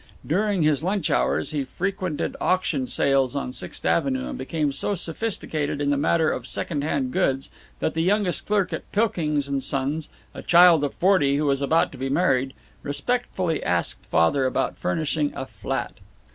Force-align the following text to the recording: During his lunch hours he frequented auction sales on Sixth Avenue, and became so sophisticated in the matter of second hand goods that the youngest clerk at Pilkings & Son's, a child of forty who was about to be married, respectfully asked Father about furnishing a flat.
During 0.25 0.63
his 0.63 0.83
lunch 0.83 1.11
hours 1.11 1.51
he 1.51 1.63
frequented 1.65 2.35
auction 2.41 2.87
sales 2.87 3.35
on 3.35 3.53
Sixth 3.53 3.85
Avenue, 3.85 4.29
and 4.29 4.35
became 4.35 4.71
so 4.71 4.95
sophisticated 4.95 5.79
in 5.79 5.91
the 5.91 5.95
matter 5.95 6.31
of 6.31 6.47
second 6.47 6.83
hand 6.83 7.11
goods 7.13 7.51
that 7.81 7.93
the 7.93 8.01
youngest 8.01 8.47
clerk 8.47 8.73
at 8.73 8.91
Pilkings 8.91 9.47
& 9.61 9.61
Son's, 9.63 10.09
a 10.33 10.41
child 10.41 10.83
of 10.83 10.95
forty 10.95 11.35
who 11.35 11.45
was 11.45 11.61
about 11.61 11.91
to 11.91 11.99
be 11.99 12.09
married, 12.09 12.53
respectfully 12.81 13.61
asked 13.61 14.07
Father 14.07 14.47
about 14.47 14.75
furnishing 14.75 15.33
a 15.35 15.45
flat. 15.45 15.97